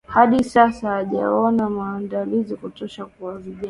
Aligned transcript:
Hadi 0.07 0.43
sasa 0.43 0.87
hawajaona 0.89 1.69
maandalizi 1.69 2.53
ya 2.53 2.59
kutosha 2.59 3.05
kwa 3.05 3.37
vinaja 3.37 3.59